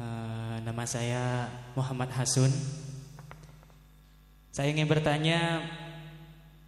Uh, 0.00 0.56
nama 0.64 0.88
saya 0.88 1.52
Muhammad 1.76 2.08
Hasun. 2.16 2.48
Saya 4.48 4.72
ingin 4.72 4.88
bertanya, 4.88 5.60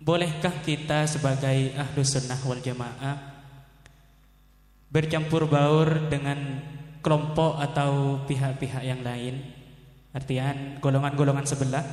bolehkah 0.05 0.53
kita 0.60 1.08
sebagai 1.08 1.73
ahlu 1.73 2.05
sunnah 2.05 2.37
wal 2.45 2.60
jamaah 2.60 3.17
bercampur 4.92 5.49
baur 5.49 6.13
dengan 6.13 6.60
kelompok 7.00 7.57
atau 7.57 8.21
pihak-pihak 8.29 8.85
yang 8.85 9.00
lain? 9.00 9.41
Artian 10.12 10.77
golongan-golongan 10.85 11.49
sebelah. 11.49 11.85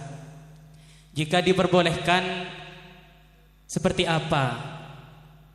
Jika 1.15 1.39
diperbolehkan, 1.39 2.51
seperti 3.63 4.03
apa 4.03 4.59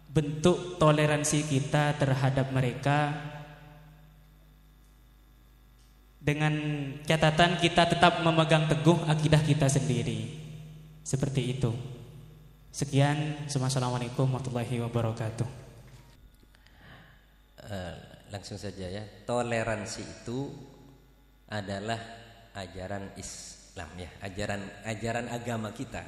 bentuk 0.08 0.80
toleransi 0.80 1.44
kita 1.44 1.92
terhadap 2.00 2.48
mereka 2.56 3.33
dengan 6.24 6.56
catatan 7.04 7.60
kita 7.60 7.84
tetap 7.84 8.24
memegang 8.24 8.64
teguh 8.64 9.04
akidah 9.04 9.44
kita 9.44 9.68
sendiri. 9.68 10.40
Seperti 11.04 11.52
itu. 11.52 11.68
Sekian, 12.72 13.44
Assalamualaikum 13.44 14.24
warahmatullahi 14.24 14.80
wabarakatuh. 14.88 15.48
Uh, 17.60 17.96
langsung 18.32 18.56
saja 18.56 18.88
ya. 18.88 19.04
Toleransi 19.28 20.00
itu 20.00 20.48
adalah 21.52 22.00
ajaran 22.56 23.12
Islam 23.20 23.92
ya, 24.00 24.10
ajaran 24.24 24.64
ajaran 24.88 25.28
agama 25.28 25.76
kita. 25.76 26.02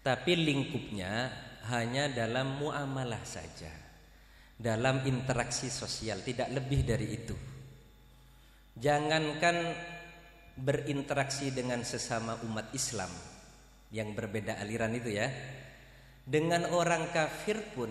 Tapi 0.00 0.32
lingkupnya 0.32 1.28
hanya 1.68 2.08
dalam 2.08 2.56
muamalah 2.56 3.20
saja. 3.28 3.70
Dalam 4.56 5.04
interaksi 5.04 5.68
sosial, 5.68 6.24
tidak 6.24 6.48
lebih 6.48 6.80
dari 6.88 7.12
itu. 7.12 7.36
Jangankan 8.76 9.72
berinteraksi 10.56 11.48
dengan 11.48 11.80
sesama 11.80 12.36
umat 12.44 12.72
Islam 12.76 13.08
yang 13.88 14.12
berbeda 14.12 14.60
aliran 14.60 14.92
itu 14.92 15.16
ya. 15.16 15.32
Dengan 16.26 16.68
orang 16.74 17.08
kafir 17.08 17.56
pun 17.72 17.88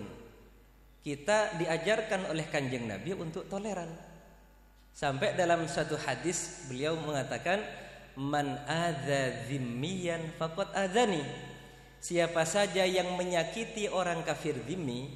kita 1.02 1.58
diajarkan 1.58 2.30
oleh 2.30 2.46
Kanjeng 2.46 2.86
Nabi 2.86 3.18
untuk 3.18 3.50
toleran. 3.50 3.90
Sampai 4.94 5.34
dalam 5.34 5.66
satu 5.66 5.98
hadis 5.98 6.66
beliau 6.70 6.94
mengatakan 6.98 7.62
man 8.18 8.58
adza 8.66 9.46
dzimmiyan 9.50 10.38
faqad 10.38 10.70
adzani. 10.70 11.22
Siapa 11.98 12.46
saja 12.46 12.86
yang 12.86 13.18
menyakiti 13.18 13.90
orang 13.90 14.22
kafir 14.22 14.54
dzimmi, 14.62 15.10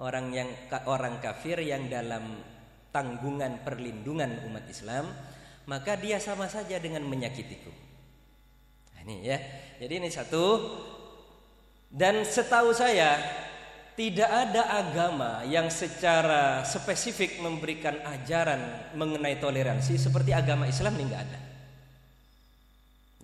orang 0.00 0.32
yang 0.32 0.48
orang 0.88 1.20
kafir 1.20 1.60
yang 1.60 1.88
dalam 1.92 2.55
tanggungan 2.96 3.60
perlindungan 3.60 4.48
umat 4.48 4.64
Islam, 4.72 5.12
maka 5.68 6.00
dia 6.00 6.16
sama 6.16 6.48
saja 6.48 6.80
dengan 6.80 7.04
menyakitiku. 7.04 7.68
Nah, 8.96 9.00
ini 9.04 9.28
ya. 9.28 9.36
Jadi 9.76 9.92
ini 10.00 10.08
satu. 10.08 10.44
Dan 11.92 12.24
setahu 12.24 12.72
saya 12.72 13.20
tidak 13.96 14.28
ada 14.28 14.62
agama 14.72 15.44
yang 15.48 15.68
secara 15.68 16.64
spesifik 16.64 17.40
memberikan 17.40 18.00
ajaran 18.04 18.92
mengenai 18.96 19.36
toleransi 19.40 19.96
seperti 20.00 20.32
agama 20.32 20.68
Islam 20.68 20.96
ini 20.96 21.04
enggak 21.08 21.24
ada. 21.28 21.40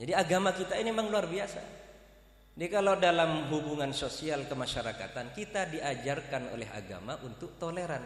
Jadi 0.00 0.12
agama 0.16 0.50
kita 0.56 0.76
ini 0.80 0.88
memang 0.88 1.12
luar 1.12 1.28
biasa. 1.28 1.60
Jadi 2.52 2.68
kalau 2.68 3.00
dalam 3.00 3.48
hubungan 3.48 3.92
sosial 3.96 4.44
kemasyarakatan 4.44 5.32
kita 5.32 5.72
diajarkan 5.72 6.52
oleh 6.52 6.68
agama 6.68 7.16
untuk 7.24 7.56
toleran. 7.56 8.04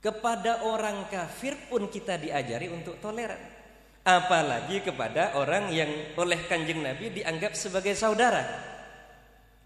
Kepada 0.00 0.64
orang 0.64 1.12
kafir 1.12 1.68
pun 1.68 1.92
kita 1.92 2.16
diajari 2.16 2.72
untuk 2.72 2.96
toleran. 3.04 3.36
Apalagi 4.00 4.80
kepada 4.80 5.36
orang 5.36 5.68
yang 5.68 6.16
oleh 6.16 6.48
kanjeng 6.48 6.80
Nabi 6.80 7.20
dianggap 7.20 7.52
sebagai 7.52 7.92
saudara. 7.92 8.40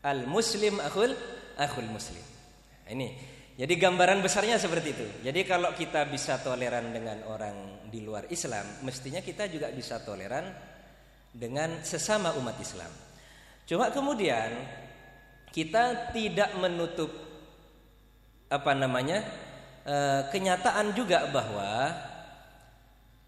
Al 0.03 0.27
muslim 0.27 0.83
akhul 0.83 1.15
akhul 1.55 1.87
muslim. 1.87 2.23
Ini. 2.91 3.34
Jadi 3.55 3.78
gambaran 3.78 4.19
besarnya 4.19 4.59
seperti 4.59 4.89
itu. 4.91 5.06
Jadi 5.23 5.47
kalau 5.47 5.71
kita 5.78 6.11
bisa 6.11 6.43
toleran 6.43 6.91
dengan 6.91 7.23
orang 7.31 7.87
di 7.87 8.03
luar 8.03 8.27
Islam, 8.27 8.83
mestinya 8.83 9.23
kita 9.23 9.47
juga 9.47 9.71
bisa 9.71 10.03
toleran 10.03 10.50
dengan 11.31 11.87
sesama 11.87 12.34
umat 12.34 12.59
Islam. 12.59 12.91
Cuma 13.62 13.94
kemudian 13.94 14.50
kita 15.55 16.11
tidak 16.11 16.50
menutup 16.59 17.15
apa 18.50 18.75
namanya 18.75 19.23
Eh, 19.84 20.22
kenyataan 20.33 20.97
juga 20.97 21.28
bahwa 21.28 21.93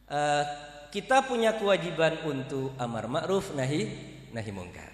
uh, 0.08 0.44
kita 0.88 1.20
punya 1.28 1.52
kewajiban 1.52 2.16
untuk 2.24 2.72
amar 2.80 3.12
ma'ruf 3.12 3.52
nahi 3.52 3.84
nahi 4.32 4.50
mungkar. 4.56 4.88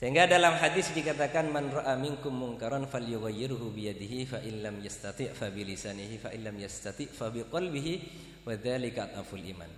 Sehingga 0.00 0.24
dalam 0.24 0.56
hadis 0.56 0.96
dikatakan 0.96 1.44
man 1.52 1.68
ra'a 1.68 1.92
minkum 2.00 2.32
munkaran 2.32 2.88
falyughayyirhu 2.88 3.68
bi 3.68 3.92
yadihi 3.92 4.24
fa 4.24 4.40
illam 4.40 4.80
yastati' 4.80 5.36
fa 5.36 5.52
bi 5.52 5.60
lisanihi 5.60 6.16
fa 6.16 6.32
illam 6.32 6.56
yastati' 6.56 7.12
fa 7.12 7.28
bi 7.28 7.44
qalbihi 7.44 7.92
wa 8.48 8.56
dzalika 8.56 9.12
aful 9.20 9.44
iman. 9.44 9.68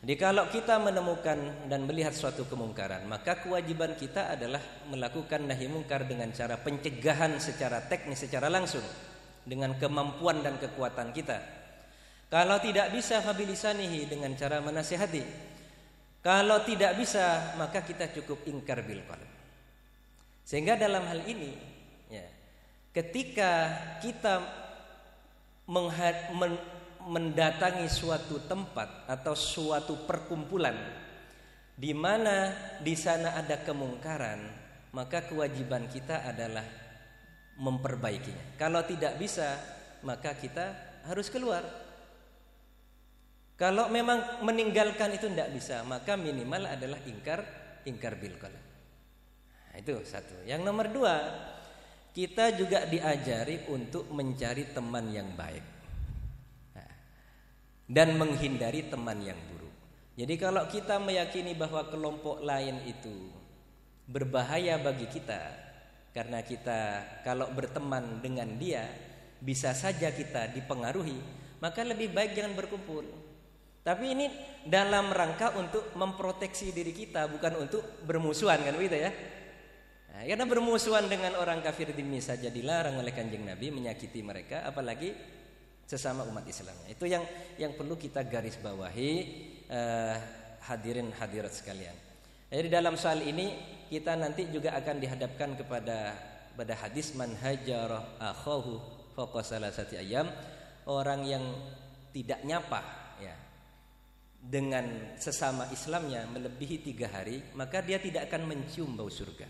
Jadi 0.00 0.14
kalau 0.16 0.48
kita 0.48 0.80
menemukan 0.80 1.68
dan 1.68 1.84
melihat 1.84 2.16
suatu 2.16 2.48
kemungkaran, 2.48 3.04
maka 3.04 3.44
kewajiban 3.44 3.92
kita 4.00 4.32
adalah 4.32 4.88
melakukan 4.88 5.44
nahi 5.44 5.68
mungkar 5.68 6.08
dengan 6.08 6.32
cara 6.32 6.56
pencegahan 6.56 7.36
secara 7.36 7.84
teknis, 7.84 8.24
secara 8.24 8.48
langsung 8.48 9.11
dengan 9.42 9.74
kemampuan 9.78 10.40
dan 10.42 10.58
kekuatan 10.58 11.10
kita. 11.10 11.38
Kalau 12.32 12.56
tidak 12.64 12.96
bisa 12.96 13.20
habilisanihi 13.20 14.08
dengan 14.08 14.32
cara 14.38 14.64
menasihati. 14.64 15.20
Kalau 16.22 16.62
tidak 16.62 16.96
bisa 16.96 17.52
maka 17.58 17.82
kita 17.82 18.08
cukup 18.14 18.46
ingkar 18.48 18.80
bil. 18.86 19.02
Sehingga 20.46 20.78
dalam 20.78 21.02
hal 21.04 21.20
ini 21.26 21.52
ya, 22.08 22.24
ketika 22.94 23.74
kita 24.00 24.38
mendatangi 27.02 27.90
suatu 27.90 28.38
tempat 28.46 29.10
atau 29.10 29.34
suatu 29.34 30.06
perkumpulan 30.06 30.74
di 31.74 31.90
mana 31.92 32.54
di 32.78 32.94
sana 32.94 33.34
ada 33.34 33.58
kemungkaran, 33.60 34.40
maka 34.94 35.26
kewajiban 35.26 35.88
kita 35.90 36.22
adalah 36.22 36.62
memperbaikinya. 37.60 38.56
Kalau 38.56 38.84
tidak 38.86 39.18
bisa, 39.20 39.58
maka 40.06 40.36
kita 40.36 40.72
harus 41.08 41.28
keluar. 41.28 41.62
Kalau 43.58 43.86
memang 43.92 44.42
meninggalkan 44.42 45.14
itu 45.14 45.30
tidak 45.30 45.54
bisa, 45.54 45.86
maka 45.86 46.18
minimal 46.18 46.66
adalah 46.66 46.98
ingkar 47.06 47.40
ingkar 47.86 48.18
bil 48.18 48.34
Nah, 49.72 49.80
itu 49.80 49.96
satu. 50.04 50.36
Yang 50.44 50.60
nomor 50.68 50.92
dua, 50.92 51.16
kita 52.12 52.52
juga 52.52 52.84
diajari 52.84 53.64
untuk 53.72 54.12
mencari 54.12 54.68
teman 54.68 55.08
yang 55.08 55.32
baik 55.32 55.64
nah, 56.76 56.92
dan 57.88 58.20
menghindari 58.20 58.92
teman 58.92 59.16
yang 59.24 59.40
buruk. 59.48 59.72
Jadi 60.12 60.34
kalau 60.36 60.68
kita 60.68 61.00
meyakini 61.00 61.56
bahwa 61.56 61.88
kelompok 61.88 62.44
lain 62.44 62.84
itu 62.84 63.32
berbahaya 64.04 64.76
bagi 64.76 65.08
kita, 65.08 65.71
karena 66.12 66.44
kita 66.44 66.80
kalau 67.24 67.48
berteman 67.56 68.20
dengan 68.20 68.48
dia 68.60 68.84
bisa 69.42 69.72
saja 69.72 70.12
kita 70.12 70.52
dipengaruhi, 70.52 71.18
maka 71.58 71.82
lebih 71.82 72.12
baik 72.12 72.36
jangan 72.36 72.54
berkumpul. 72.54 73.02
Tapi 73.82 74.14
ini 74.14 74.30
dalam 74.62 75.10
rangka 75.10 75.58
untuk 75.58 75.90
memproteksi 75.98 76.70
diri 76.70 76.94
kita, 76.94 77.26
bukan 77.26 77.66
untuk 77.66 77.82
bermusuhan 78.06 78.62
kan 78.62 78.78
begitu 78.78 79.02
ya? 79.02 79.10
Nah, 80.12 80.22
karena 80.22 80.46
bermusuhan 80.46 81.10
dengan 81.10 81.34
orang 81.40 81.64
kafir 81.64 81.90
dimi 81.90 82.22
saja 82.22 82.46
dilarang 82.46 83.00
oleh 83.02 83.10
kanjeng 83.10 83.42
Nabi 83.42 83.74
menyakiti 83.74 84.22
mereka, 84.22 84.62
apalagi 84.62 85.10
sesama 85.88 86.22
umat 86.30 86.46
Islam. 86.46 86.78
Itu 86.86 87.10
yang 87.10 87.26
yang 87.58 87.74
perlu 87.74 87.98
kita 87.98 88.22
garis 88.22 88.54
bawahi 88.62 89.10
eh, 89.66 90.16
hadirin 90.62 91.10
hadirat 91.18 91.50
sekalian. 91.50 92.11
Jadi 92.52 92.68
dalam 92.68 93.00
soal 93.00 93.24
ini 93.24 93.56
kita 93.88 94.12
nanti 94.12 94.44
juga 94.52 94.76
akan 94.76 95.00
dihadapkan 95.00 95.56
kepada 95.56 96.12
pada 96.52 96.74
hadis 96.84 97.16
man 97.16 97.32
hajara 97.40 98.20
akhahu 98.20 98.76
fawqa 99.16 99.40
salasati 99.40 99.96
ayam 99.96 100.28
orang 100.84 101.24
yang 101.24 101.44
tidak 102.12 102.44
nyapa 102.44 102.80
ya 103.24 103.32
dengan 104.36 105.16
sesama 105.16 105.64
Islamnya 105.72 106.28
melebihi 106.28 106.84
tiga 106.84 107.08
hari 107.08 107.40
maka 107.56 107.80
dia 107.80 107.96
tidak 107.96 108.28
akan 108.28 108.44
mencium 108.44 109.00
bau 109.00 109.08
surga. 109.08 109.48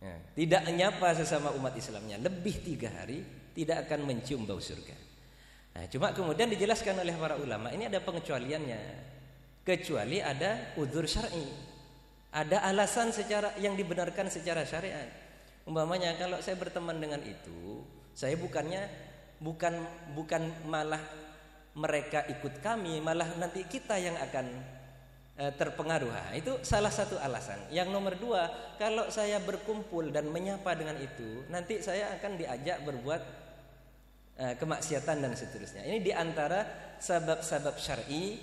Ya, 0.00 0.16
tidak 0.34 0.66
nyapa 0.74 1.12
sesama 1.22 1.54
umat 1.54 1.78
Islamnya 1.78 2.18
lebih 2.18 2.66
tiga 2.66 2.90
hari 2.98 3.22
tidak 3.54 3.86
akan 3.86 4.10
mencium 4.10 4.42
bau 4.42 4.58
surga. 4.58 4.96
Nah, 5.70 5.86
cuma 5.86 6.10
kemudian 6.10 6.50
dijelaskan 6.50 6.98
oleh 6.98 7.14
para 7.14 7.38
ulama 7.38 7.70
ini 7.70 7.86
ada 7.86 8.02
pengecualiannya 8.02 8.80
kecuali 9.64 10.18
ada 10.24 10.74
udur 10.80 11.04
syar'i. 11.04 11.70
Ada 12.30 12.62
alasan 12.62 13.10
secara 13.10 13.58
yang 13.58 13.74
dibenarkan 13.74 14.30
secara 14.30 14.62
syariat. 14.62 15.10
Umpamanya 15.66 16.14
kalau 16.14 16.38
saya 16.38 16.54
berteman 16.54 16.96
dengan 17.02 17.18
itu, 17.26 17.82
saya 18.14 18.38
bukannya 18.38 18.86
bukan 19.42 19.74
bukan 20.14 20.42
malah 20.68 21.00
mereka 21.74 22.26
ikut 22.28 22.60
kami 22.60 22.98
malah 23.00 23.26
nanti 23.38 23.64
kita 23.66 23.98
yang 23.98 24.14
akan 24.18 24.46
eh, 25.38 25.52
terpengaruh. 25.54 26.10
Nah, 26.10 26.32
itu 26.38 26.58
salah 26.62 26.90
satu 26.90 27.18
alasan. 27.18 27.70
Yang 27.70 27.88
nomor 27.90 28.14
dua, 28.14 28.46
kalau 28.78 29.10
saya 29.10 29.38
berkumpul 29.42 30.10
dan 30.10 30.30
menyapa 30.30 30.74
dengan 30.74 30.98
itu, 30.98 31.46
nanti 31.50 31.82
saya 31.82 32.14
akan 32.18 32.38
diajak 32.38 32.82
berbuat 32.86 33.22
eh, 34.38 34.54
kemaksiatan 34.54 35.18
dan 35.18 35.32
seterusnya. 35.34 35.82
Ini 35.86 35.98
di 35.98 36.12
antara 36.14 36.66
sebab-sebab 36.98 37.74
syar'i 37.78 38.38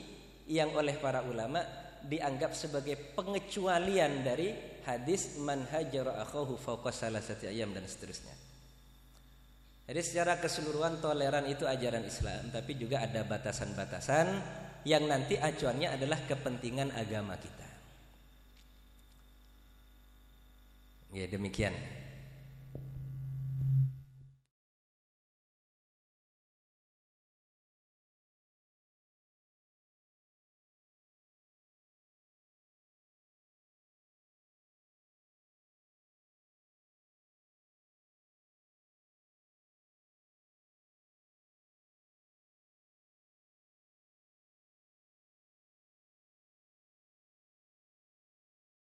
yang 0.48 0.72
oleh 0.76 0.96
para 0.98 1.24
ulama 1.28 1.64
dianggap 2.08 2.56
sebagai 2.56 2.96
pengecualian 3.16 4.24
dari 4.24 4.56
hadis 4.88 5.36
man 5.44 5.68
hajara 5.68 6.24
akhahu 6.24 6.56
fawqa 6.56 6.90
salasati 6.96 7.52
ayam 7.52 7.76
dan 7.76 7.84
seterusnya. 7.84 8.32
Jadi 9.88 10.02
secara 10.04 10.36
keseluruhan 10.40 11.00
toleran 11.00 11.48
itu 11.48 11.64
ajaran 11.64 12.04
Islam, 12.04 12.52
tapi 12.52 12.76
juga 12.76 13.04
ada 13.04 13.24
batasan-batasan 13.24 14.28
yang 14.84 15.08
nanti 15.08 15.40
acuannya 15.40 15.96
adalah 15.96 16.20
kepentingan 16.28 16.92
agama 16.92 17.40
kita. 17.40 17.68
Ya 21.16 21.28
demikian. 21.32 21.72